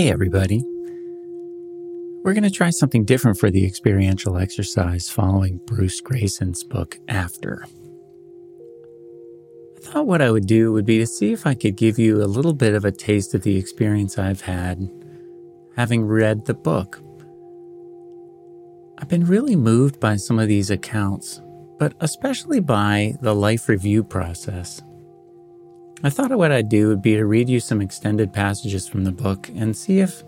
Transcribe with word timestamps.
Hey, 0.00 0.10
everybody. 0.10 0.64
We're 2.24 2.32
going 2.32 2.44
to 2.44 2.50
try 2.50 2.70
something 2.70 3.04
different 3.04 3.36
for 3.36 3.50
the 3.50 3.66
experiential 3.66 4.38
exercise 4.38 5.10
following 5.10 5.60
Bruce 5.66 6.00
Greyson's 6.00 6.64
book 6.64 6.98
After. 7.06 7.66
I 9.76 9.80
thought 9.82 10.06
what 10.06 10.22
I 10.22 10.30
would 10.30 10.46
do 10.46 10.72
would 10.72 10.86
be 10.86 11.00
to 11.00 11.06
see 11.06 11.32
if 11.32 11.46
I 11.46 11.52
could 11.52 11.76
give 11.76 11.98
you 11.98 12.22
a 12.22 12.24
little 12.24 12.54
bit 12.54 12.72
of 12.72 12.86
a 12.86 12.90
taste 12.90 13.34
of 13.34 13.42
the 13.42 13.58
experience 13.58 14.16
I've 14.16 14.40
had 14.40 14.90
having 15.76 16.06
read 16.06 16.46
the 16.46 16.54
book. 16.54 17.02
I've 18.96 19.08
been 19.08 19.26
really 19.26 19.54
moved 19.54 20.00
by 20.00 20.16
some 20.16 20.38
of 20.38 20.48
these 20.48 20.70
accounts, 20.70 21.42
but 21.78 21.92
especially 22.00 22.60
by 22.60 23.16
the 23.20 23.34
life 23.34 23.68
review 23.68 24.02
process. 24.02 24.80
I 26.02 26.08
thought 26.08 26.30
what 26.30 26.50
I'd 26.50 26.70
do 26.70 26.88
would 26.88 27.02
be 27.02 27.16
to 27.16 27.26
read 27.26 27.50
you 27.50 27.60
some 27.60 27.82
extended 27.82 28.32
passages 28.32 28.88
from 28.88 29.04
the 29.04 29.12
book 29.12 29.50
and 29.54 29.76
see 29.76 30.00
if 30.00 30.24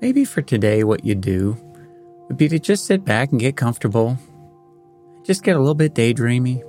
maybe 0.00 0.24
for 0.24 0.40
today 0.40 0.84
what 0.84 1.04
you'd 1.04 1.20
do 1.20 1.56
would 2.28 2.36
be 2.36 2.48
to 2.48 2.60
just 2.60 2.86
sit 2.86 3.04
back 3.04 3.32
and 3.32 3.40
get 3.40 3.56
comfortable, 3.56 4.16
just 5.24 5.42
get 5.42 5.56
a 5.56 5.58
little 5.58 5.74
bit 5.74 5.94
daydreamy, 5.94 6.62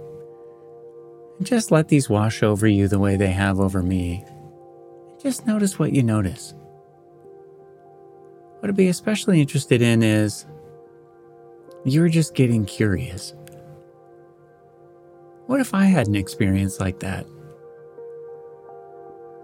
and 1.37 1.45
just 1.45 1.69
let 1.69 1.89
these 1.89 2.09
wash 2.09 2.41
over 2.41 2.65
you 2.65 2.87
the 2.87 2.97
way 2.97 3.15
they 3.15 3.31
have 3.31 3.59
over 3.59 3.83
me. 3.83 4.25
Just 5.21 5.45
notice 5.45 5.77
what 5.77 5.93
you 5.93 6.01
notice. 6.01 6.55
What 8.59 8.69
I'd 8.69 8.75
be 8.75 8.87
especially 8.87 9.39
interested 9.39 9.83
in 9.83 10.01
is 10.01 10.47
you're 11.85 12.09
just 12.09 12.33
getting 12.33 12.65
curious. 12.65 13.35
What 15.45 15.59
if 15.59 15.75
I 15.75 15.85
had 15.85 16.07
an 16.07 16.15
experience 16.15 16.79
like 16.79 17.01
that? 17.01 17.27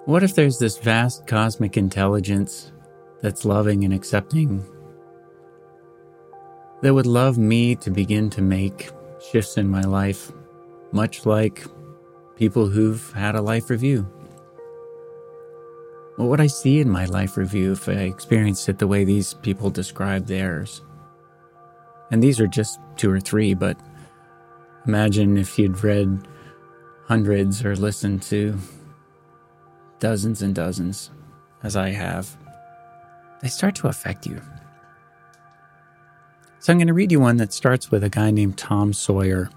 What 0.07 0.23
if 0.23 0.35
there's 0.35 0.57
this 0.57 0.77
vast 0.77 1.27
cosmic 1.27 1.75
intelligence 1.75 2.71
that's 3.21 3.43
loving 3.43 3.83
and 3.83 3.93
accepting 3.93 4.65
that 6.81 6.93
would 6.93 7.05
love 7.05 7.37
me 7.37 7.75
to 7.75 7.91
begin 7.91 8.29
to 8.29 8.41
make 8.41 8.89
shifts 9.29 9.57
in 9.57 9.67
my 9.67 9.81
life, 9.81 10.31
much 10.93 11.25
like 11.25 11.65
people 12.37 12.67
who've 12.67 13.11
had 13.11 13.35
a 13.35 13.41
life 13.41 13.69
review? 13.69 14.07
What 16.15 16.29
would 16.29 16.39
I 16.39 16.47
see 16.47 16.79
in 16.79 16.89
my 16.89 17.03
life 17.03 17.35
review 17.35 17.73
if 17.73 17.89
I 17.89 18.03
experienced 18.03 18.69
it 18.69 18.79
the 18.79 18.87
way 18.87 19.03
these 19.03 19.33
people 19.33 19.69
describe 19.69 20.25
theirs? 20.25 20.83
And 22.11 22.23
these 22.23 22.39
are 22.39 22.47
just 22.47 22.79
two 22.95 23.11
or 23.11 23.19
three, 23.19 23.53
but 23.53 23.77
imagine 24.87 25.35
if 25.35 25.59
you'd 25.59 25.83
read 25.83 26.25
hundreds 27.07 27.65
or 27.65 27.75
listened 27.75 28.21
to 28.21 28.57
dozens 29.99 30.41
and 30.41 30.53
dozens, 30.53 31.11
as 31.63 31.75
I 31.75 31.89
have, 31.89 32.37
they 33.41 33.47
start 33.47 33.75
to 33.75 33.87
affect 33.87 34.25
you. 34.25 34.41
So 36.59 36.73
I'm 36.73 36.79
going 36.79 36.87
to 36.87 36.93
read 36.93 37.11
you 37.11 37.19
one 37.19 37.37
that 37.37 37.53
starts 37.53 37.91
with 37.91 38.03
a 38.03 38.09
guy 38.09 38.31
named 38.31 38.57
Tom 38.57 38.93
Sawyer, 38.93 39.49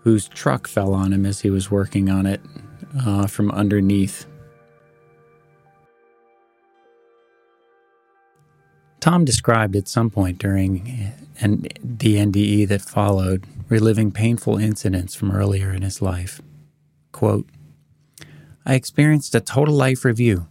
whose 0.00 0.28
truck 0.28 0.66
fell 0.66 0.92
on 0.94 1.12
him 1.12 1.24
as 1.24 1.40
he 1.40 1.50
was 1.50 1.70
working 1.70 2.10
on 2.10 2.26
it 2.26 2.40
uh, 3.06 3.26
from 3.26 3.50
underneath. 3.50 4.26
Tom 9.00 9.24
described 9.24 9.74
at 9.74 9.88
some 9.88 10.10
point 10.10 10.38
during 10.38 11.12
an, 11.40 11.66
the 11.82 12.16
NDE 12.16 12.68
that 12.68 12.82
followed, 12.82 13.46
reliving 13.68 14.12
painful 14.12 14.58
incidents 14.58 15.14
from 15.14 15.32
earlier 15.32 15.72
in 15.72 15.82
his 15.82 16.02
life. 16.02 16.40
Quote, 17.10 17.48
I 18.64 18.74
experienced 18.74 19.34
a 19.34 19.40
total 19.40 19.74
life 19.74 20.04
review. 20.04 20.46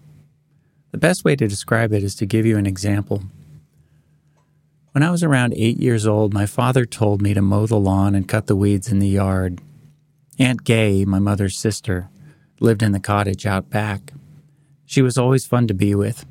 The 0.92 0.98
best 0.98 1.24
way 1.24 1.38
to 1.38 1.48
describe 1.48 1.94
it 1.94 2.04
is 2.04 2.16
to 2.16 2.26
give 2.26 2.46
you 2.46 2.58
an 2.58 2.66
example. 2.66 3.24
When 4.92 5.04
I 5.04 5.12
was 5.12 5.24
around 5.24 5.54
eight 5.56 5.80
years 5.80 6.06
old, 6.06 6.34
my 6.34 6.46
father 6.46 6.86
told 6.86 7.22
me 7.22 7.34
to 7.34 7.42
mow 7.42 7.66
the 7.66 7.80
lawn 7.80 8.14
and 8.14 8.28
cut 8.28 8.48
the 8.48 8.56
weeds 8.58 8.92
in 8.92 9.00
the 9.00 9.08
yard. 9.08 9.62
Aunt 10.38 10.66
Gay, 10.66 11.06
my 11.06 11.20
mother's 11.20 11.58
sister, 11.58 12.10
lived 12.60 12.84
in 12.84 12.92
the 12.92 13.00
cottage 13.00 13.46
out 13.46 13.70
back. 13.70 14.12
She 14.86 15.02
was 15.02 15.18
always 15.18 15.46
fun 15.46 15.68
to 15.68 15.74
be 15.74 15.96
with. 15.96 16.26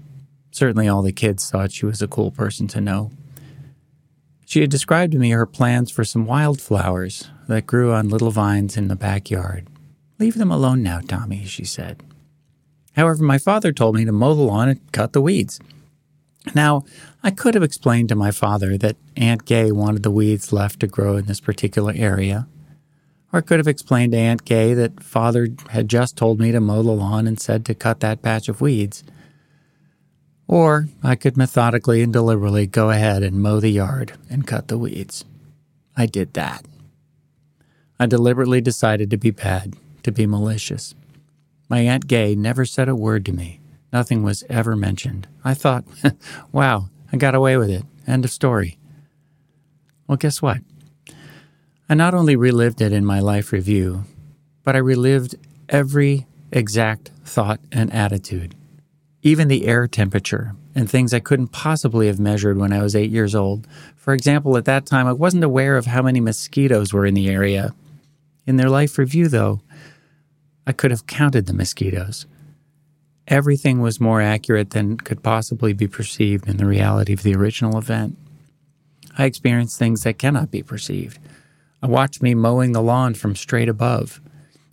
Certainly, 0.50 0.88
all 0.88 1.00
the 1.00 1.12
kids 1.12 1.48
thought 1.48 1.72
she 1.72 1.86
was 1.86 2.02
a 2.02 2.08
cool 2.08 2.30
person 2.30 2.68
to 2.68 2.80
know. 2.82 3.10
She 4.44 4.60
had 4.60 4.70
described 4.70 5.12
to 5.12 5.18
me 5.18 5.30
her 5.30 5.46
plans 5.46 5.90
for 5.90 6.04
some 6.04 6.26
wildflowers 6.26 7.30
that 7.48 7.66
grew 7.66 7.94
on 7.94 8.10
little 8.10 8.30
vines 8.30 8.76
in 8.76 8.88
the 8.88 8.96
backyard. 8.96 9.69
Leave 10.20 10.34
them 10.34 10.50
alone 10.50 10.82
now, 10.82 11.00
Tommy, 11.00 11.46
she 11.46 11.64
said. 11.64 12.02
However, 12.94 13.24
my 13.24 13.38
father 13.38 13.72
told 13.72 13.96
me 13.96 14.04
to 14.04 14.12
mow 14.12 14.34
the 14.34 14.42
lawn 14.42 14.68
and 14.68 14.92
cut 14.92 15.14
the 15.14 15.22
weeds. 15.22 15.58
Now, 16.54 16.84
I 17.22 17.30
could 17.30 17.54
have 17.54 17.62
explained 17.62 18.10
to 18.10 18.14
my 18.14 18.30
father 18.30 18.76
that 18.76 18.96
Aunt 19.16 19.46
Gay 19.46 19.72
wanted 19.72 20.02
the 20.02 20.10
weeds 20.10 20.52
left 20.52 20.80
to 20.80 20.86
grow 20.86 21.16
in 21.16 21.24
this 21.24 21.40
particular 21.40 21.94
area. 21.96 22.46
Or 23.32 23.38
I 23.38 23.40
could 23.40 23.58
have 23.58 23.68
explained 23.68 24.12
to 24.12 24.18
Aunt 24.18 24.44
Gay 24.44 24.74
that 24.74 25.02
father 25.02 25.48
had 25.70 25.88
just 25.88 26.18
told 26.18 26.38
me 26.38 26.52
to 26.52 26.60
mow 26.60 26.82
the 26.82 26.90
lawn 26.90 27.26
and 27.26 27.40
said 27.40 27.64
to 27.64 27.74
cut 27.74 28.00
that 28.00 28.20
patch 28.20 28.50
of 28.50 28.60
weeds. 28.60 29.02
Or 30.46 30.88
I 31.02 31.14
could 31.14 31.38
methodically 31.38 32.02
and 32.02 32.12
deliberately 32.12 32.66
go 32.66 32.90
ahead 32.90 33.22
and 33.22 33.40
mow 33.40 33.58
the 33.58 33.70
yard 33.70 34.12
and 34.28 34.46
cut 34.46 34.68
the 34.68 34.76
weeds. 34.76 35.24
I 35.96 36.04
did 36.04 36.34
that. 36.34 36.66
I 37.98 38.04
deliberately 38.04 38.60
decided 38.60 39.10
to 39.10 39.16
be 39.16 39.30
bad 39.30 39.76
to 40.02 40.12
be 40.12 40.26
malicious. 40.26 40.94
My 41.68 41.80
Aunt 41.80 42.06
Gay 42.06 42.34
never 42.34 42.64
said 42.64 42.88
a 42.88 42.96
word 42.96 43.24
to 43.26 43.32
me. 43.32 43.60
Nothing 43.92 44.22
was 44.22 44.44
ever 44.48 44.76
mentioned. 44.76 45.28
I 45.44 45.54
thought, 45.54 45.84
wow, 46.52 46.88
I 47.12 47.16
got 47.16 47.34
away 47.34 47.56
with 47.56 47.70
it. 47.70 47.84
End 48.06 48.24
of 48.24 48.30
story. 48.30 48.78
Well, 50.06 50.16
guess 50.16 50.42
what? 50.42 50.58
I 51.88 51.94
not 51.94 52.14
only 52.14 52.36
relived 52.36 52.80
it 52.80 52.92
in 52.92 53.04
my 53.04 53.20
life 53.20 53.52
review, 53.52 54.04
but 54.64 54.76
I 54.76 54.78
relived 54.78 55.34
every 55.68 56.26
exact 56.52 57.10
thought 57.24 57.60
and 57.72 57.92
attitude, 57.92 58.54
even 59.22 59.48
the 59.48 59.66
air 59.66 59.86
temperature 59.86 60.54
and 60.74 60.88
things 60.88 61.12
I 61.12 61.20
couldn't 61.20 61.48
possibly 61.48 62.06
have 62.06 62.20
measured 62.20 62.58
when 62.58 62.72
I 62.72 62.82
was 62.82 62.94
eight 62.94 63.10
years 63.10 63.34
old. 63.34 63.66
For 63.96 64.14
example, 64.14 64.56
at 64.56 64.64
that 64.66 64.86
time, 64.86 65.06
I 65.06 65.12
wasn't 65.12 65.44
aware 65.44 65.76
of 65.76 65.86
how 65.86 66.02
many 66.02 66.20
mosquitoes 66.20 66.92
were 66.92 67.06
in 67.06 67.14
the 67.14 67.28
area. 67.28 67.74
In 68.46 68.56
their 68.56 68.70
life 68.70 68.98
review, 68.98 69.28
though, 69.28 69.60
I 70.66 70.72
could 70.72 70.90
have 70.90 71.06
counted 71.06 71.46
the 71.46 71.54
mosquitoes. 71.54 72.26
Everything 73.26 73.80
was 73.80 74.00
more 74.00 74.20
accurate 74.20 74.70
than 74.70 74.96
could 74.96 75.22
possibly 75.22 75.72
be 75.72 75.86
perceived 75.86 76.48
in 76.48 76.56
the 76.56 76.66
reality 76.66 77.12
of 77.12 77.22
the 77.22 77.34
original 77.34 77.78
event. 77.78 78.16
I 79.16 79.24
experienced 79.24 79.78
things 79.78 80.02
that 80.02 80.18
cannot 80.18 80.50
be 80.50 80.62
perceived. 80.62 81.18
I 81.82 81.86
watched 81.86 82.22
me 82.22 82.34
mowing 82.34 82.72
the 82.72 82.82
lawn 82.82 83.14
from 83.14 83.36
straight 83.36 83.68
above, 83.68 84.20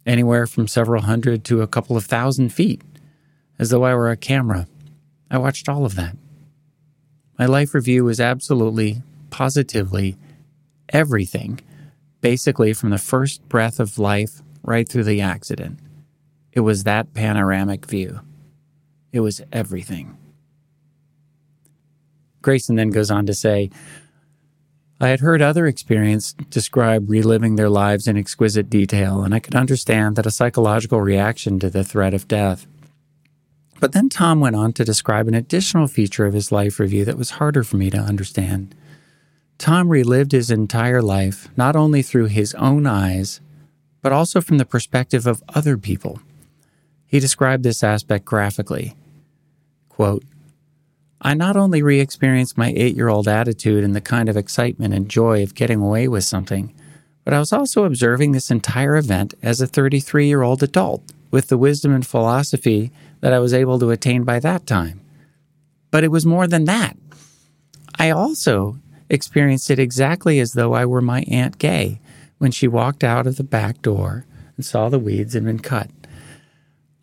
anywhere 0.05 0.47
from 0.47 0.67
several 0.67 1.03
hundred 1.03 1.43
to 1.45 1.61
a 1.61 1.67
couple 1.67 1.95
of 1.95 2.05
thousand 2.05 2.49
feet, 2.49 2.81
as 3.59 3.69
though 3.69 3.83
I 3.83 3.93
were 3.93 4.09
a 4.09 4.17
camera. 4.17 4.67
I 5.29 5.37
watched 5.37 5.69
all 5.69 5.85
of 5.85 5.95
that. 5.95 6.15
My 7.37 7.45
life 7.45 7.73
review 7.73 8.03
was 8.03 8.19
absolutely, 8.19 9.01
positively 9.29 10.17
everything, 10.89 11.59
basically 12.21 12.73
from 12.73 12.89
the 12.89 12.97
first 12.97 13.47
breath 13.47 13.79
of 13.79 13.99
life 13.99 14.41
right 14.67 14.87
through 14.87 15.05
the 15.05 15.21
accident. 15.21 15.79
It 16.51 16.59
was 16.59 16.83
that 16.83 17.13
panoramic 17.13 17.85
view. 17.85 18.19
It 19.11 19.21
was 19.21 19.41
everything. 19.51 20.17
Greyson 22.43 22.75
then 22.75 22.89
goes 22.89 23.09
on 23.09 23.25
to 23.25 23.33
say, 23.33 23.71
I 24.99 25.09
had 25.09 25.21
heard 25.21 25.41
other 25.41 25.67
experience 25.67 26.33
describe 26.49 27.09
reliving 27.09 27.55
their 27.55 27.69
lives 27.69 28.07
in 28.07 28.17
exquisite 28.17 28.69
detail, 28.69 29.23
and 29.23 29.33
I 29.33 29.39
could 29.39 29.55
understand 29.55 30.15
that 30.15 30.25
a 30.25 30.31
psychological 30.31 31.01
reaction 31.01 31.59
to 31.59 31.69
the 31.69 31.83
threat 31.83 32.13
of 32.13 32.27
death. 32.27 32.67
But 33.79 33.93
then 33.93 34.09
Tom 34.09 34.39
went 34.39 34.55
on 34.55 34.73
to 34.73 34.83
describe 34.83 35.27
an 35.27 35.35
additional 35.35 35.87
feature 35.87 36.25
of 36.25 36.33
his 36.33 36.51
life 36.51 36.79
review 36.79 37.05
that 37.05 37.17
was 37.17 37.31
harder 37.31 37.63
for 37.63 37.77
me 37.77 37.89
to 37.91 37.97
understand. 37.97 38.75
Tom 39.59 39.89
relived 39.89 40.31
his 40.31 40.51
entire 40.51 41.01
life 41.01 41.47
not 41.55 41.75
only 41.75 42.01
through 42.01 42.25
his 42.25 42.55
own 42.55 42.87
eyes, 42.87 43.39
but 44.07 44.13
also 44.13 44.39
from 44.39 44.57
the 44.57 44.63
perspective 44.63 45.27
of 45.27 45.43
other 45.53 45.77
people. 45.77 46.21
He 47.07 47.19
described 47.19 47.63
this 47.63 47.83
aspect 47.83 48.23
graphically. 48.23 48.95
Quote, 49.89 50.23
I 51.19 51.33
not 51.33 51.57
only 51.57 51.81
re 51.81 51.99
experienced 51.99 52.57
my 52.57 52.71
eight 52.73 52.95
year 52.95 53.09
old 53.09 53.27
attitude 53.27 53.83
and 53.83 53.93
the 53.93 53.99
kind 53.99 54.29
of 54.29 54.37
excitement 54.37 54.93
and 54.93 55.09
joy 55.09 55.43
of 55.43 55.55
getting 55.55 55.81
away 55.81 56.07
with 56.07 56.23
something, 56.23 56.73
but 57.25 57.33
I 57.33 57.39
was 57.39 57.51
also 57.51 57.83
observing 57.83 58.31
this 58.31 58.49
entire 58.49 58.95
event 58.95 59.33
as 59.43 59.59
a 59.59 59.67
33 59.67 60.25
year 60.25 60.41
old 60.41 60.63
adult 60.63 61.03
with 61.29 61.49
the 61.49 61.57
wisdom 61.57 61.93
and 61.93 62.07
philosophy 62.07 62.91
that 63.19 63.33
I 63.33 63.39
was 63.39 63.53
able 63.53 63.77
to 63.77 63.91
attain 63.91 64.23
by 64.23 64.39
that 64.39 64.65
time. 64.65 65.01
But 65.91 66.05
it 66.05 66.11
was 66.11 66.25
more 66.25 66.47
than 66.47 66.63
that. 66.63 66.95
I 67.99 68.11
also 68.11 68.77
experienced 69.09 69.69
it 69.69 69.79
exactly 69.79 70.39
as 70.39 70.53
though 70.53 70.73
I 70.73 70.85
were 70.85 71.01
my 71.01 71.25
Aunt 71.27 71.57
Gay, 71.57 71.99
when 72.37 72.51
she 72.51 72.67
walked 72.67 73.03
out 73.03 73.27
of 73.27 73.37
the 73.37 73.43
back 73.43 73.81
door 73.81 74.25
and 74.55 74.65
saw 74.65 74.89
the 74.89 74.99
weeds 74.99 75.33
had 75.33 75.45
been 75.45 75.59
cut. 75.59 75.89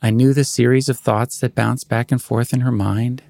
I 0.02 0.10
knew 0.10 0.34
the 0.34 0.44
series 0.44 0.88
of 0.88 0.98
thoughts 0.98 1.38
that 1.40 1.54
bounced 1.54 1.88
back 1.88 2.12
and 2.12 2.20
forth 2.20 2.52
in 2.52 2.60
her 2.60 2.72
mind 2.72 3.22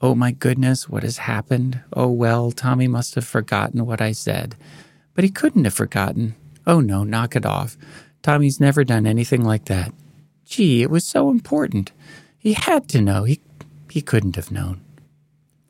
Oh 0.00 0.14
my 0.14 0.30
goodness, 0.30 0.88
what 0.88 1.02
has 1.02 1.18
happened? 1.18 1.80
Oh 1.92 2.10
well, 2.10 2.52
Tommy 2.52 2.86
must 2.86 3.14
have 3.14 3.26
forgotten 3.26 3.86
what 3.86 4.02
I 4.02 4.12
said. 4.12 4.54
But 5.14 5.24
he 5.24 5.30
couldn't 5.30 5.64
have 5.64 5.74
forgotten. 5.74 6.34
Oh 6.66 6.80
no, 6.80 7.02
knock 7.02 7.34
it 7.34 7.46
off. 7.46 7.78
Tommy's 8.22 8.60
never 8.60 8.84
done 8.84 9.06
anything 9.06 9.42
like 9.42 9.64
that. 9.66 9.92
Gee, 10.44 10.82
it 10.82 10.90
was 10.90 11.04
so 11.04 11.30
important. 11.30 11.92
He 12.38 12.52
had 12.52 12.88
to 12.90 13.00
know. 13.00 13.24
He, 13.24 13.40
he 13.90 14.02
couldn't 14.02 14.36
have 14.36 14.50
known. 14.50 14.82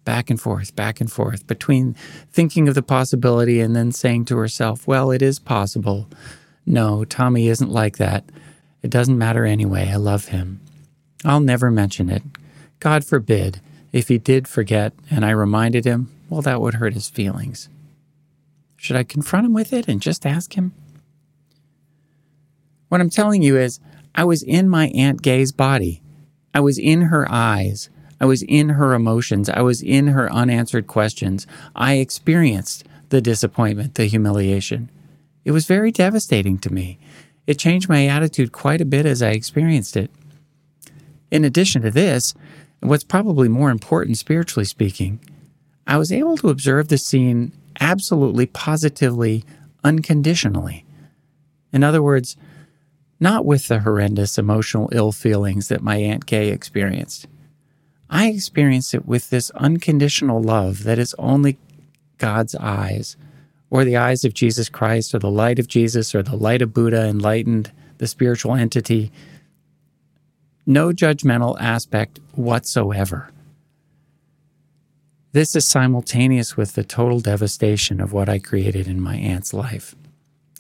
Back 0.06 0.30
and 0.30 0.40
forth, 0.40 0.74
back 0.74 1.02
and 1.02 1.12
forth, 1.12 1.46
between 1.46 1.94
thinking 2.32 2.68
of 2.68 2.74
the 2.74 2.82
possibility 2.82 3.60
and 3.60 3.76
then 3.76 3.92
saying 3.92 4.24
to 4.26 4.38
herself, 4.38 4.86
well, 4.86 5.10
it 5.10 5.20
is 5.20 5.38
possible. 5.38 6.08
No, 6.64 7.04
Tommy 7.04 7.48
isn't 7.48 7.70
like 7.70 7.98
that. 7.98 8.24
It 8.82 8.90
doesn't 8.90 9.18
matter 9.18 9.44
anyway. 9.44 9.90
I 9.90 9.96
love 9.96 10.26
him. 10.28 10.60
I'll 11.24 11.40
never 11.40 11.70
mention 11.72 12.08
it. 12.08 12.22
God 12.78 13.04
forbid. 13.04 13.60
If 13.92 14.08
he 14.08 14.18
did 14.18 14.46
forget 14.46 14.92
and 15.10 15.24
I 15.24 15.30
reminded 15.30 15.84
him, 15.84 16.12
well, 16.30 16.42
that 16.42 16.60
would 16.60 16.74
hurt 16.74 16.94
his 16.94 17.08
feelings. 17.08 17.68
Should 18.76 18.96
I 18.96 19.02
confront 19.02 19.46
him 19.46 19.54
with 19.54 19.72
it 19.72 19.88
and 19.88 20.00
just 20.00 20.24
ask 20.24 20.54
him? 20.54 20.72
What 22.88 23.00
I'm 23.00 23.10
telling 23.10 23.42
you 23.42 23.56
is, 23.56 23.80
I 24.14 24.22
was 24.22 24.42
in 24.44 24.68
my 24.68 24.86
Aunt 24.88 25.20
Gay's 25.20 25.50
body. 25.50 26.00
I 26.54 26.60
was 26.60 26.78
in 26.78 27.02
her 27.02 27.26
eyes. 27.28 27.90
I 28.20 28.26
was 28.26 28.42
in 28.42 28.70
her 28.70 28.94
emotions. 28.94 29.48
I 29.48 29.60
was 29.60 29.82
in 29.82 30.08
her 30.08 30.32
unanswered 30.32 30.86
questions. 30.86 31.46
I 31.74 31.94
experienced 31.94 32.84
the 33.10 33.20
disappointment, 33.20 33.94
the 33.94 34.06
humiliation. 34.06 34.90
It 35.44 35.52
was 35.52 35.66
very 35.66 35.92
devastating 35.92 36.58
to 36.58 36.72
me. 36.72 36.98
It 37.46 37.58
changed 37.58 37.88
my 37.88 38.06
attitude 38.06 38.52
quite 38.52 38.80
a 38.80 38.86
bit 38.86 39.06
as 39.06 39.22
I 39.22 39.30
experienced 39.30 39.96
it. 39.96 40.10
In 41.30 41.44
addition 41.44 41.82
to 41.82 41.90
this, 41.90 42.34
what's 42.80 43.04
probably 43.04 43.48
more 43.48 43.70
important 43.70 44.18
spiritually 44.18 44.64
speaking, 44.64 45.20
I 45.86 45.98
was 45.98 46.10
able 46.10 46.36
to 46.38 46.48
observe 46.48 46.88
the 46.88 46.98
scene 46.98 47.52
absolutely, 47.80 48.46
positively, 48.46 49.44
unconditionally. 49.84 50.84
In 51.72 51.84
other 51.84 52.02
words, 52.02 52.36
not 53.20 53.44
with 53.44 53.68
the 53.68 53.80
horrendous 53.80 54.38
emotional 54.38 54.88
ill 54.92 55.12
feelings 55.12 55.68
that 55.68 55.82
my 55.82 55.96
Aunt 55.96 56.26
Gay 56.26 56.48
experienced. 56.48 57.28
I 58.08 58.28
experienced 58.28 58.94
it 58.94 59.06
with 59.06 59.30
this 59.30 59.50
unconditional 59.50 60.42
love 60.42 60.84
that 60.84 60.98
is 60.98 61.14
only 61.18 61.58
God's 62.18 62.54
eyes, 62.54 63.16
or 63.68 63.84
the 63.84 63.96
eyes 63.96 64.24
of 64.24 64.34
Jesus 64.34 64.68
Christ, 64.68 65.14
or 65.14 65.18
the 65.18 65.30
light 65.30 65.58
of 65.58 65.66
Jesus, 65.66 66.14
or 66.14 66.22
the 66.22 66.36
light 66.36 66.62
of 66.62 66.72
Buddha 66.72 67.02
enlightened 67.06 67.72
the 67.98 68.06
spiritual 68.06 68.54
entity. 68.54 69.10
No 70.64 70.90
judgmental 70.90 71.56
aspect 71.60 72.20
whatsoever. 72.32 73.30
This 75.32 75.54
is 75.54 75.66
simultaneous 75.66 76.56
with 76.56 76.74
the 76.74 76.84
total 76.84 77.20
devastation 77.20 78.00
of 78.00 78.12
what 78.12 78.28
I 78.28 78.38
created 78.38 78.86
in 78.86 79.00
my 79.00 79.16
aunt's 79.16 79.52
life 79.52 79.94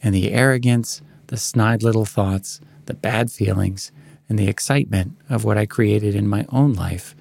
and 0.02 0.14
the 0.14 0.32
arrogance 0.32 1.00
the 1.28 1.36
snide 1.36 1.82
little 1.82 2.04
thoughts, 2.04 2.60
the 2.86 2.94
bad 2.94 3.30
feelings, 3.30 3.90
and 4.28 4.38
the 4.38 4.48
excitement 4.48 5.16
of 5.28 5.44
what 5.44 5.58
I 5.58 5.66
created 5.66 6.14
in 6.14 6.28
my 6.28 6.46
own 6.50 6.72
life 6.72 7.14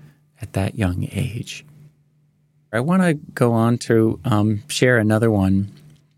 at 0.45 0.53
that 0.53 0.75
young 0.75 1.07
age. 1.11 1.65
I 2.71 2.79
want 2.79 3.01
to 3.01 3.13
go 3.13 3.53
on 3.53 3.79
to 3.89 4.19
um, 4.25 4.63
share 4.67 4.97
another 4.97 5.31
one. 5.31 5.71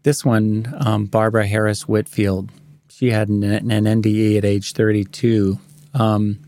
This 0.04 0.26
one, 0.26 0.74
um, 0.80 1.06
Barbara 1.06 1.48
Harris 1.48 1.88
Whitfield, 1.88 2.52
she 2.90 3.12
had 3.12 3.30
an, 3.30 3.44
an 3.44 3.86
NDE 3.86 4.38
at 4.38 4.44
age 4.44 4.74
32, 4.74 5.60
um, 5.94 6.40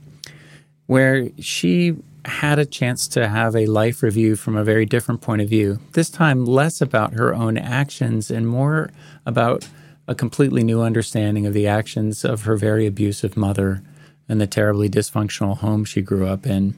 where 0.88 1.30
she 1.40 1.96
had 2.26 2.60
a 2.60 2.66
chance 2.66 3.08
to 3.10 3.30
have 3.30 3.56
a 3.56 3.66
life 3.66 4.04
review 4.04 4.36
from 4.36 4.58
a 4.58 4.64
very 4.64 4.86
different 4.86 5.22
point 5.22 5.42
of 5.42 5.48
view. 5.48 5.80
This 5.94 6.10
time, 6.10 6.46
less 6.46 6.82
about 6.82 7.14
her 7.14 7.34
own 7.34 7.58
actions 7.58 8.30
and 8.30 8.48
more 8.48 8.90
about 9.26 9.68
a 10.08 10.16
completely 10.16 10.64
new 10.64 10.82
understanding 10.82 11.46
of 11.46 11.54
the 11.54 11.68
actions 11.68 12.26
of 12.26 12.44
her 12.44 12.58
very 12.58 12.86
abusive 12.86 13.38
mother 13.38 13.84
and 14.28 14.42
the 14.42 14.48
terribly 14.48 14.90
dysfunctional 14.90 15.58
home 15.58 15.86
she 15.86 16.02
grew 16.02 16.28
up 16.28 16.46
in. 16.46 16.76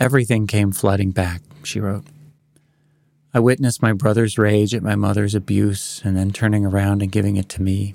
Everything 0.00 0.46
came 0.46 0.72
flooding 0.72 1.12
back, 1.12 1.40
she 1.62 1.78
wrote. 1.78 2.04
I 3.32 3.40
witnessed 3.40 3.82
my 3.82 3.92
brother's 3.92 4.38
rage 4.38 4.74
at 4.74 4.82
my 4.82 4.94
mother's 4.94 5.34
abuse 5.34 6.00
and 6.04 6.16
then 6.16 6.32
turning 6.32 6.64
around 6.64 7.02
and 7.02 7.10
giving 7.10 7.36
it 7.36 7.48
to 7.50 7.62
me. 7.62 7.94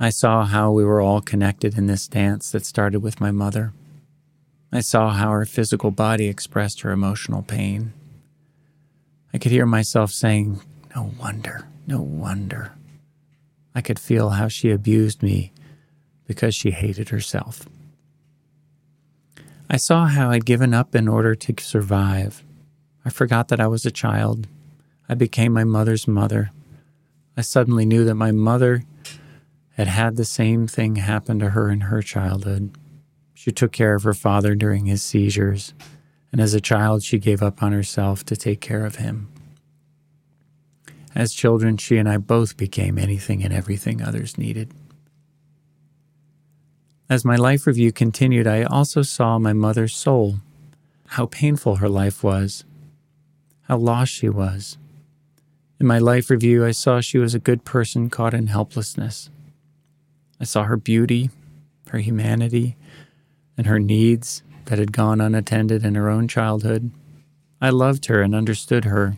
I 0.00 0.10
saw 0.10 0.44
how 0.44 0.70
we 0.70 0.84
were 0.84 1.00
all 1.00 1.20
connected 1.20 1.76
in 1.76 1.86
this 1.86 2.06
dance 2.06 2.52
that 2.52 2.64
started 2.64 3.00
with 3.00 3.20
my 3.20 3.30
mother. 3.30 3.72
I 4.72 4.80
saw 4.80 5.10
how 5.10 5.30
her 5.30 5.44
physical 5.44 5.90
body 5.90 6.28
expressed 6.28 6.82
her 6.82 6.92
emotional 6.92 7.42
pain. 7.42 7.92
I 9.32 9.38
could 9.38 9.50
hear 9.50 9.66
myself 9.66 10.10
saying, 10.10 10.60
No 10.94 11.12
wonder, 11.18 11.66
no 11.86 12.00
wonder. 12.00 12.72
I 13.74 13.80
could 13.80 13.98
feel 13.98 14.30
how 14.30 14.48
she 14.48 14.70
abused 14.70 15.22
me 15.22 15.52
because 16.26 16.54
she 16.54 16.70
hated 16.70 17.08
herself. 17.08 17.66
I 19.70 19.76
saw 19.76 20.06
how 20.06 20.30
I'd 20.30 20.46
given 20.46 20.72
up 20.72 20.94
in 20.94 21.08
order 21.08 21.34
to 21.34 21.54
survive. 21.62 22.42
I 23.04 23.10
forgot 23.10 23.48
that 23.48 23.60
I 23.60 23.66
was 23.66 23.84
a 23.84 23.90
child. 23.90 24.46
I 25.10 25.14
became 25.14 25.52
my 25.52 25.64
mother's 25.64 26.08
mother. 26.08 26.50
I 27.36 27.42
suddenly 27.42 27.84
knew 27.84 28.04
that 28.04 28.14
my 28.14 28.32
mother 28.32 28.84
had 29.72 29.86
had 29.86 30.16
the 30.16 30.24
same 30.24 30.66
thing 30.66 30.96
happen 30.96 31.38
to 31.40 31.50
her 31.50 31.70
in 31.70 31.82
her 31.82 32.00
childhood. 32.00 32.76
She 33.34 33.52
took 33.52 33.72
care 33.72 33.94
of 33.94 34.04
her 34.04 34.14
father 34.14 34.54
during 34.54 34.86
his 34.86 35.02
seizures, 35.02 35.74
and 36.32 36.40
as 36.40 36.54
a 36.54 36.60
child, 36.60 37.02
she 37.02 37.18
gave 37.18 37.42
up 37.42 37.62
on 37.62 37.72
herself 37.72 38.24
to 38.24 38.36
take 38.36 38.62
care 38.62 38.86
of 38.86 38.96
him. 38.96 39.28
As 41.14 41.34
children, 41.34 41.76
she 41.76 41.98
and 41.98 42.08
I 42.08 42.16
both 42.16 42.56
became 42.56 42.98
anything 42.98 43.44
and 43.44 43.52
everything 43.52 44.02
others 44.02 44.38
needed. 44.38 44.72
As 47.10 47.24
my 47.24 47.36
life 47.36 47.66
review 47.66 47.90
continued, 47.92 48.46
I 48.46 48.64
also 48.64 49.02
saw 49.02 49.38
my 49.38 49.52
mother's 49.52 49.94
soul, 49.94 50.40
how 51.06 51.26
painful 51.26 51.76
her 51.76 51.88
life 51.88 52.22
was, 52.22 52.64
how 53.62 53.78
lost 53.78 54.12
she 54.12 54.28
was. 54.28 54.76
In 55.80 55.86
my 55.86 55.98
life 55.98 56.28
review, 56.28 56.64
I 56.64 56.72
saw 56.72 57.00
she 57.00 57.18
was 57.18 57.34
a 57.34 57.38
good 57.38 57.64
person 57.64 58.10
caught 58.10 58.34
in 58.34 58.48
helplessness. 58.48 59.30
I 60.40 60.44
saw 60.44 60.64
her 60.64 60.76
beauty, 60.76 61.30
her 61.88 61.98
humanity, 61.98 62.76
and 63.56 63.66
her 63.66 63.78
needs 63.78 64.42
that 64.66 64.78
had 64.78 64.92
gone 64.92 65.20
unattended 65.20 65.84
in 65.84 65.94
her 65.94 66.10
own 66.10 66.28
childhood. 66.28 66.90
I 67.60 67.70
loved 67.70 68.06
her 68.06 68.20
and 68.20 68.34
understood 68.34 68.84
her 68.84 69.16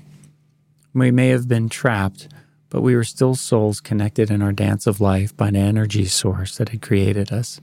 we 0.93 1.11
may 1.11 1.29
have 1.29 1.47
been 1.47 1.69
trapped, 1.69 2.29
but 2.69 2.83
we 2.83 2.97
were 2.97 3.05
still 3.05 3.35
souls 3.35 3.81
connected 3.81 4.31
in 4.31 4.43
our 4.43 4.53
dance 4.53 4.87
of 4.87 5.00
life 5.00 5.37
by 5.37 5.49
an 5.49 5.57
energy 5.57 6.05
source 6.07 6.57
that 6.59 6.71
had 6.71 6.83
created 6.83 7.33
us. 7.33 7.61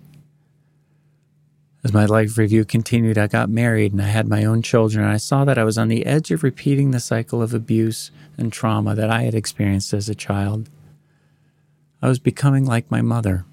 As 1.87 1.93
my 1.93 2.03
life 2.03 2.37
review 2.37 2.65
continued, 2.65 3.17
I 3.17 3.27
got 3.27 3.49
married 3.49 3.93
and 3.93 4.01
I 4.01 4.07
had 4.07 4.27
my 4.27 4.43
own 4.43 4.61
children, 4.61 5.05
and 5.05 5.13
I 5.13 5.15
saw 5.15 5.45
that 5.45 5.57
I 5.57 5.63
was 5.63 5.77
on 5.77 5.87
the 5.87 6.05
edge 6.05 6.31
of 6.31 6.43
repeating 6.43 6.91
the 6.91 6.99
cycle 6.99 7.41
of 7.41 7.53
abuse 7.53 8.11
and 8.37 8.51
trauma 8.51 8.93
that 8.93 9.09
I 9.09 9.21
had 9.21 9.33
experienced 9.33 9.93
as 9.93 10.09
a 10.09 10.13
child. 10.13 10.69
I 12.01 12.09
was 12.09 12.19
becoming 12.19 12.65
like 12.65 12.91
my 12.91 13.01
mother. 13.01 13.45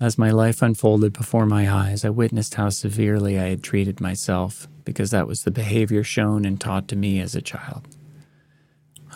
As 0.00 0.16
my 0.16 0.30
life 0.30 0.62
unfolded 0.62 1.12
before 1.12 1.44
my 1.44 1.70
eyes, 1.70 2.06
I 2.06 2.08
witnessed 2.08 2.54
how 2.54 2.70
severely 2.70 3.38
I 3.38 3.48
had 3.48 3.62
treated 3.62 4.00
myself 4.00 4.66
because 4.86 5.10
that 5.10 5.26
was 5.26 5.42
the 5.42 5.50
behavior 5.50 6.02
shown 6.02 6.46
and 6.46 6.58
taught 6.58 6.88
to 6.88 6.96
me 6.96 7.20
as 7.20 7.34
a 7.34 7.42
child. 7.42 7.86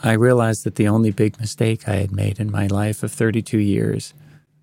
I 0.03 0.13
realized 0.13 0.65
that 0.65 0.75
the 0.75 0.89
only 0.89 1.11
big 1.11 1.41
mistake 1.41 1.89
I 1.89 1.95
had 1.95 2.13
made 2.13 2.39
in 2.39 2.53
my 2.53 2.67
life 2.67 3.03
of 3.03 3.13
32 3.13 3.57
years 3.57 4.13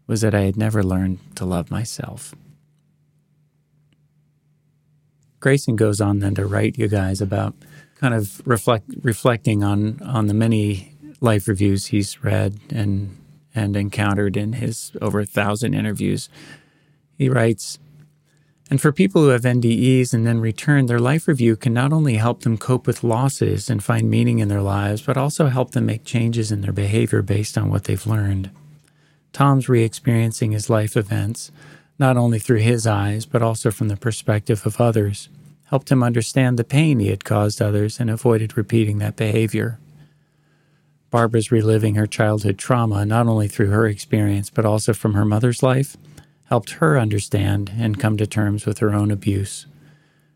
was 0.05 0.21
that 0.21 0.35
I 0.35 0.41
had 0.41 0.57
never 0.57 0.83
learned 0.83 1.17
to 1.37 1.45
love 1.45 1.71
myself. 1.71 2.35
Greyson 5.41 5.75
goes 5.75 5.99
on 5.99 6.19
then 6.19 6.35
to 6.35 6.45
write 6.45 6.77
you 6.77 6.87
guys 6.87 7.19
about 7.19 7.53
kind 7.95 8.13
of 8.13 8.41
reflect, 8.45 8.85
reflecting 9.01 9.63
on, 9.63 10.01
on 10.01 10.27
the 10.27 10.33
many 10.33 10.95
life 11.19 11.47
reviews 11.47 11.87
he's 11.87 12.23
read 12.23 12.59
and, 12.69 13.17
and 13.53 13.75
encountered 13.75 14.37
in 14.37 14.53
his 14.53 14.91
over 15.01 15.19
a 15.19 15.25
thousand 15.25 15.73
interviews. 15.73 16.29
He 17.17 17.27
writes, 17.29 17.79
and 18.71 18.79
for 18.79 18.93
people 18.93 19.21
who 19.21 19.27
have 19.29 19.41
NDEs 19.41 20.13
and 20.13 20.25
then 20.25 20.39
return, 20.39 20.85
their 20.85 20.97
life 20.97 21.27
review 21.27 21.57
can 21.57 21.73
not 21.73 21.91
only 21.91 22.15
help 22.15 22.43
them 22.43 22.57
cope 22.57 22.87
with 22.87 23.03
losses 23.03 23.69
and 23.69 23.83
find 23.83 24.09
meaning 24.09 24.39
in 24.39 24.47
their 24.47 24.61
lives, 24.61 25.01
but 25.01 25.17
also 25.17 25.47
help 25.47 25.71
them 25.71 25.85
make 25.85 26.05
changes 26.05 26.53
in 26.53 26.61
their 26.61 26.71
behavior 26.71 27.21
based 27.21 27.57
on 27.57 27.69
what 27.69 27.83
they've 27.83 28.07
learned. 28.07 28.49
Tom's 29.33 29.67
re 29.67 29.83
experiencing 29.83 30.53
his 30.53 30.69
life 30.69 30.95
events, 30.95 31.51
not 31.99 32.17
only 32.17 32.39
through 32.39 32.59
his 32.59 32.87
eyes, 32.87 33.25
but 33.25 33.41
also 33.41 33.71
from 33.71 33.87
the 33.87 33.97
perspective 33.97 34.65
of 34.65 34.81
others, 34.81 35.29
helped 35.65 35.91
him 35.91 36.03
understand 36.03 36.57
the 36.57 36.63
pain 36.63 36.99
he 36.99 37.09
had 37.09 37.23
caused 37.23 37.61
others 37.61 37.99
and 37.99 38.09
avoided 38.09 38.57
repeating 38.57 38.97
that 38.97 39.15
behavior. 39.15 39.79
Barbara's 41.09 41.51
reliving 41.51 41.95
her 41.95 42.07
childhood 42.07 42.57
trauma, 42.57 43.05
not 43.05 43.27
only 43.27 43.47
through 43.47 43.69
her 43.69 43.85
experience, 43.85 44.49
but 44.49 44.65
also 44.65 44.93
from 44.93 45.13
her 45.13 45.25
mother's 45.25 45.61
life 45.61 45.97
helped 46.45 46.71
her 46.71 46.99
understand 46.99 47.71
and 47.77 47.99
come 47.99 48.17
to 48.17 48.27
terms 48.27 48.65
with 48.65 48.79
her 48.79 48.93
own 48.93 49.11
abuse. 49.11 49.65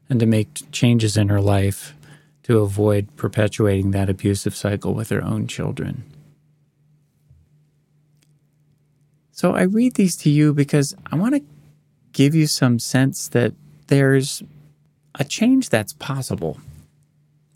and 0.10 0.20
to 0.20 0.26
make 0.26 0.72
changes 0.72 1.18
in 1.18 1.30
her 1.30 1.42
life 1.42 1.96
to 2.44 2.60
avoid 2.60 3.08
perpetuating 3.16 3.90
that 3.90 4.08
abusive 4.08 4.56
cycle 4.56 4.94
with 4.94 5.10
her 5.10 5.24
own 5.24 5.48
children. 5.48 6.04
So 9.36 9.54
I 9.54 9.64
read 9.64 9.96
these 9.96 10.16
to 10.18 10.30
you 10.30 10.54
because 10.54 10.96
I 11.12 11.18
want 11.18 11.36
to 11.36 11.44
give 12.14 12.34
you 12.34 12.48
some 12.48 12.80
sense 12.80 13.28
that 13.28 13.52
there's 13.88 14.42
a 15.16 15.26
change 15.26 15.68
that's 15.68 15.92
possible, 15.92 16.62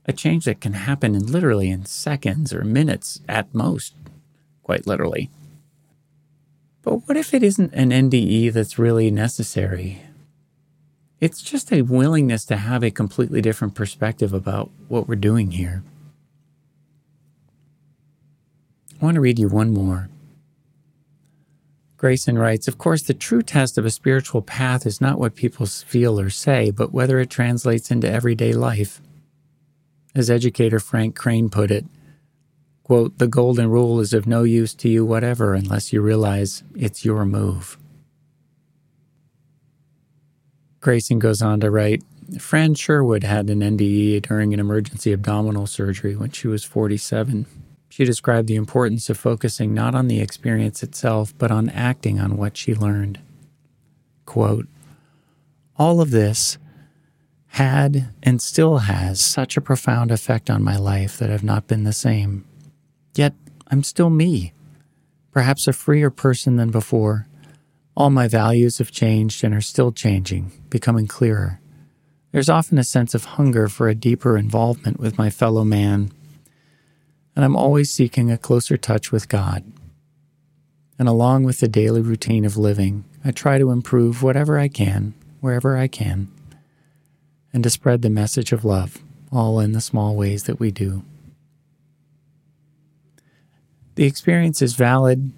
a 0.06 0.12
change 0.12 0.44
that 0.44 0.60
can 0.60 0.74
happen 0.74 1.16
in 1.16 1.32
literally 1.32 1.70
in 1.70 1.86
seconds 1.86 2.54
or 2.54 2.66
minutes 2.66 3.22
at 3.30 3.56
most, 3.56 3.96
quite 4.62 4.88
literally. 4.88 5.30
But 6.82 7.08
what 7.08 7.16
if 7.16 7.34
it 7.34 7.44
isn't 7.44 7.74
an 7.74 7.92
NDE 7.92 8.52
that's 8.52 8.78
really 8.78 9.10
necessary? 9.10 10.02
It's 11.22 11.42
just 11.42 11.72
a 11.72 11.84
willingness 11.84 12.44
to 12.48 12.58
have 12.58 12.84
a 12.84 12.92
completely 12.92 13.42
different 13.42 13.74
perspective 13.74 14.34
about 14.34 14.70
what 14.90 15.08
we're 15.08 15.16
doing 15.16 15.52
here. 15.52 15.82
I 19.02 19.06
want 19.06 19.16
to 19.16 19.22
read 19.22 19.40
you 19.40 19.48
one 19.48 19.72
more. 19.72 20.10
Greyson 22.00 22.40
writes 22.40 22.68
Of 22.68 22.78
course, 22.78 23.04
the 23.04 23.14
true 23.14 23.42
test 23.42 23.78
of 23.78 23.86
a 23.86 23.92
spiritual 23.92 24.42
path 24.42 24.86
is 24.86 25.02
not 25.02 25.20
what 25.20 25.36
people 25.36 25.66
feel 25.66 26.20
or 26.20 26.30
say, 26.30 26.72
but 26.72 26.94
whether 26.94 27.20
it 27.20 27.30
translates 27.30 27.92
into 27.92 28.10
everyday 28.10 28.54
life. 28.54 29.02
As 30.16 30.30
educator 30.30 30.80
Frank 30.80 31.16
Crane 31.16 31.50
put 31.50 31.70
it, 31.70 31.86
quote, 32.84 33.18
the 33.18 33.28
golden 33.28 33.70
rule 33.70 34.00
is 34.00 34.14
of 34.14 34.26
no 34.26 34.44
use 34.44 34.74
to 34.76 34.90
you 34.90 35.06
whatever 35.06 35.54
unless 35.54 35.92
you 35.92 36.02
realize 36.02 36.64
it's 36.76 37.04
your 37.04 37.26
move. 37.26 37.78
Greyson 40.80 41.20
goes 41.20 41.42
on 41.42 41.60
to 41.60 41.70
write 41.70 42.02
Fran 42.40 42.76
Sherwood 42.76 43.24
had 43.24 43.50
an 43.50 43.60
NDE 43.60 44.22
during 44.22 44.54
an 44.54 44.60
emergency 44.60 45.12
abdominal 45.12 45.68
surgery 45.68 46.16
when 46.16 46.32
she 46.32 46.48
was 46.48 46.64
47. 46.64 47.46
She 47.90 48.06
described 48.06 48.48
the 48.48 48.56
importance 48.56 49.10
of 49.10 49.18
focusing 49.18 49.74
not 49.74 49.96
on 49.96 50.08
the 50.08 50.22
experience 50.22 50.84
itself, 50.84 51.34
but 51.38 51.52
on 51.52 51.70
acting 51.70 52.20
on 52.20 52.38
what 52.38 52.56
she 52.56 52.76
learned. 52.76 53.20
Quote, 54.26 54.68
All 55.76 56.00
of 56.00 56.12
this 56.12 56.60
had 57.54 58.10
and 58.22 58.40
still 58.42 58.78
has 58.78 59.20
such 59.20 59.58
a 59.58 59.62
profound 59.62 60.12
effect 60.12 60.52
on 60.52 60.64
my 60.64 60.78
life 60.78 61.18
that 61.18 61.32
I've 61.32 61.44
not 61.44 61.68
been 61.68 61.84
the 61.84 61.92
same. 61.92 62.46
Yet 63.16 63.34
I'm 63.68 63.82
still 63.84 64.12
me, 64.12 64.54
perhaps 65.32 65.68
a 65.68 65.74
freer 65.74 66.12
person 66.12 66.58
than 66.58 66.70
before. 66.70 67.28
All 67.98 68.12
my 68.12 68.28
values 68.28 68.78
have 68.78 68.92
changed 68.92 69.44
and 69.44 69.54
are 69.54 69.62
still 69.62 69.92
changing, 69.92 70.52
becoming 70.70 71.08
clearer. 71.08 71.60
There's 72.32 72.50
often 72.50 72.78
a 72.78 72.84
sense 72.84 73.16
of 73.16 73.26
hunger 73.26 73.68
for 73.68 73.90
a 73.90 73.96
deeper 73.96 74.38
involvement 74.38 75.00
with 75.00 75.18
my 75.18 75.32
fellow 75.32 75.64
man 75.64 76.12
and 77.40 77.46
I'm 77.46 77.56
always 77.56 77.90
seeking 77.90 78.30
a 78.30 78.38
closer 78.38 78.76
touch 78.76 79.14
with 79.14 79.30
God. 79.30 79.64
And 81.00 81.08
along 81.08 81.46
with 81.46 81.62
the 81.62 81.70
daily 81.70 82.02
routine 82.02 82.44
of 82.44 82.58
living, 82.58 83.06
I 83.24 83.32
try 83.32 83.58
to 83.58 83.72
improve 83.72 84.22
whatever 84.22 84.60
I 84.60 84.68
can, 84.68 85.14
wherever 85.40 85.78
I 85.78 85.88
can, 85.88 86.28
and 87.54 87.64
to 87.64 87.70
spread 87.70 88.02
the 88.02 88.10
message 88.10 88.52
of 88.52 88.66
love, 88.66 89.02
all 89.32 89.62
in 89.62 89.72
the 89.72 89.80
small 89.80 90.18
ways 90.18 90.44
that 90.44 90.60
we 90.60 90.70
do. 90.70 91.06
The 93.96 94.04
experience 94.04 94.62
is 94.62 94.74
valid, 94.74 95.32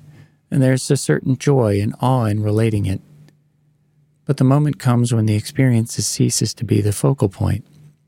and 0.50 0.60
there's 0.60 0.89
a 0.89 0.98
certain 0.98 1.38
joy 1.38 1.79
and 1.79 1.93
awe 2.01 2.25
in 2.25 2.41
relating 2.41 2.88
it. 2.88 3.01
But 4.25 4.38
the 4.38 4.43
moment 4.43 4.79
comes 4.79 5.13
when 5.13 5.27
the 5.27 5.36
experience 5.36 5.93
ceases 5.93 6.55
to 6.55 6.65
be 6.65 6.81
the 6.81 6.93
focal 6.93 7.29
point. 7.29 7.63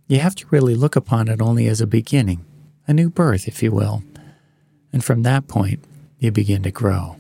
You 0.08 0.18
have 0.18 0.34
to 0.38 0.48
really 0.50 0.74
look 0.74 0.96
upon 0.96 1.28
it 1.28 1.44
only 1.44 1.68
as 1.68 1.80
a 1.80 1.86
beginning 1.86 2.44
a 2.88 2.94
new 2.94 3.10
birth, 3.10 3.48
if 3.48 3.64
you 3.64 3.72
will. 3.72 4.04
And 4.92 5.04
from 5.04 5.24
that 5.24 5.48
point, 5.48 5.84
you 6.20 6.32
begin 6.32 6.64
to 6.64 6.72
grow. 6.72 7.18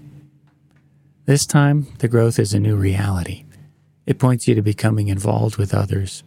This 1.25 1.45
time, 1.45 1.87
the 1.99 2.07
growth 2.07 2.37
is 2.37 2.53
a 2.53 2.59
new 2.59 2.75
reality. 2.75 3.45
It 4.05 4.19
points 4.19 4.47
you 4.47 4.55
to 4.55 4.61
becoming 4.61 5.07
involved 5.07 5.57
with 5.57 5.73
others. 5.73 6.23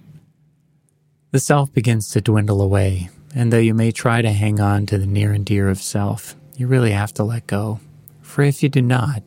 The 1.33 1.41
self 1.41 1.73
begins 1.73 2.09
to 2.11 2.21
dwindle 2.21 2.63
away, 2.63 3.11
and 3.35 3.53
though 3.53 3.59
you 3.59 3.75
may 3.75 3.93
try 3.93 4.23
to 4.23 4.33
hang 4.33 4.61
on 4.61 4.87
to 4.87 4.97
the 4.97 5.07
near 5.07 5.33
and 5.33 5.45
dear 5.45 5.69
of 5.69 5.79
self, 5.79 6.35
you 6.57 6.67
really 6.67 6.93
have 6.93 7.13
to 7.15 7.25
let 7.25 7.47
go. 7.47 7.81
For 8.23 8.43
if 8.43 8.63
you 8.63 8.69
do 8.71 8.81
not, 8.81 9.23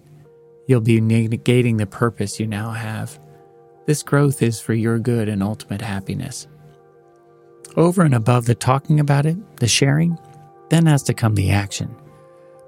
you'll 0.68 0.82
be 0.82 1.00
negating 1.00 1.78
the 1.78 1.86
purpose 1.86 2.39
you 2.39 2.48
now 2.48 2.72
have. 2.72 3.20
This 3.86 4.04
growth 4.04 4.42
is 4.42 4.60
for 4.60 4.74
your 4.74 5.00
good 5.00 5.30
and 5.30 5.44
ultimate 5.44 5.82
happiness. 5.82 6.48
Over 7.78 8.04
and 8.04 8.16
above 8.16 8.46
the 8.46 8.56
talking 8.56 9.00
about 9.00 9.26
it, 9.26 9.38
the 9.58 9.68
sharing, 9.68 10.18
then 10.70 10.86
has 10.86 11.04
to 11.04 11.14
come 11.14 11.36
the 11.36 11.52
action. 11.52 11.96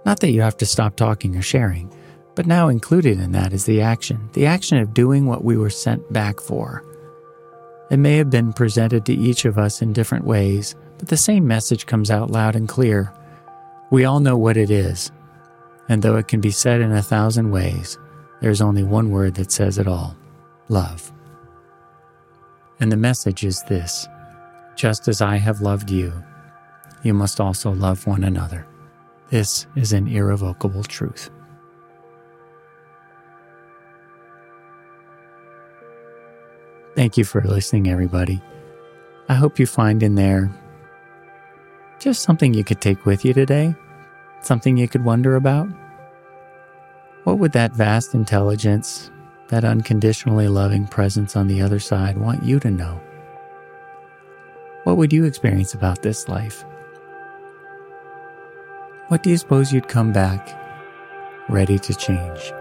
Not 0.05 0.20
that 0.20 0.31
you 0.31 0.41
have 0.41 0.58
to 0.58 0.65
stop 0.65 0.96
talking 0.96 1.36
or 1.36 1.41
sharing, 1.41 1.93
but 2.36 2.48
now 2.48 2.70
included 2.70 3.20
in 3.20 3.31
that 3.34 3.53
is 3.53 3.65
the 3.65 3.81
action, 3.81 4.29
the 4.34 4.46
action 4.46 4.77
of 4.77 4.93
doing 4.93 5.25
what 5.25 5.43
we 5.43 5.58
were 5.58 5.70
sent 5.70 6.12
back 6.13 6.39
for. 6.39 6.84
It 7.89 7.98
may 7.98 8.15
have 8.17 8.29
been 8.29 8.53
presented 8.53 9.05
to 9.05 9.13
each 9.13 9.46
of 9.46 9.58
us 9.58 9.81
in 9.81 9.93
different 9.93 10.25
ways, 10.25 10.75
but 10.98 11.10
the 11.10 11.17
same 11.17 11.46
message 11.46 11.86
comes 11.86 12.10
out 12.10 12.31
loud 12.31 12.55
and 12.55 12.67
clear. 12.67 13.13
We 13.91 14.05
all 14.05 14.22
know 14.22 14.38
what 14.38 14.55
it 14.55 14.72
is, 14.72 15.12
and 15.89 16.01
though 16.01 16.15
it 16.15 16.29
can 16.29 16.39
be 16.39 16.51
said 16.51 16.79
in 16.79 16.91
a 16.91 17.03
thousand 17.03 17.51
ways, 17.51 17.98
there's 18.39 18.62
only 18.62 18.84
one 18.84 19.12
word 19.12 19.36
that 19.36 19.51
says 19.51 19.77
it 19.77 19.88
all 19.88 20.15
love. 20.70 21.12
And 22.79 22.91
the 22.91 22.98
message 22.98 23.43
is 23.43 23.62
this 23.63 24.08
just 24.81 25.07
as 25.07 25.21
I 25.21 25.35
have 25.35 25.61
loved 25.61 25.91
you, 25.91 26.11
you 27.03 27.13
must 27.13 27.39
also 27.39 27.69
love 27.69 28.07
one 28.07 28.23
another. 28.23 28.65
This 29.29 29.67
is 29.75 29.93
an 29.93 30.07
irrevocable 30.07 30.83
truth. 30.83 31.29
Thank 36.95 37.15
you 37.15 37.23
for 37.23 37.43
listening, 37.43 37.89
everybody. 37.89 38.41
I 39.29 39.35
hope 39.35 39.59
you 39.59 39.67
find 39.67 40.01
in 40.01 40.15
there 40.15 40.51
just 42.00 42.23
something 42.23 42.55
you 42.55 42.63
could 42.63 42.81
take 42.81 43.05
with 43.05 43.23
you 43.23 43.35
today, 43.35 43.75
something 44.41 44.77
you 44.77 44.88
could 44.88 45.05
wonder 45.05 45.35
about. 45.35 45.69
What 47.23 47.38
would 47.38 47.51
that 47.51 47.73
vast 47.73 48.15
intelligence, 48.15 49.11
that 49.50 49.63
unconditionally 49.63 50.47
loving 50.47 50.88
presence 50.88 51.35
on 51.35 51.45
the 51.45 51.61
other 51.61 51.79
side 51.79 52.17
want 52.17 52.43
you 52.43 52.59
to 52.61 52.71
know? 52.71 53.00
What 54.83 54.97
would 54.97 55.13
you 55.13 55.25
experience 55.25 55.73
about 55.73 56.01
this 56.01 56.27
life? 56.27 56.65
What 59.09 59.21
do 59.21 59.29
you 59.29 59.38
suppose 59.38 59.71
you'd 59.71 59.88
come 59.88 60.11
back 60.11 60.57
ready 61.50 61.77
to 61.77 61.93
change? 61.93 62.51